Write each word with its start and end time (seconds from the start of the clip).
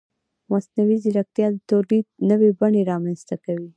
مصنوعي 0.51 0.97
ځیرکتیا 1.03 1.47
د 1.53 1.57
تولید 1.71 2.05
نوې 2.29 2.49
بڼې 2.59 2.81
رامنځته 2.91 3.35
کوي. 3.45 3.69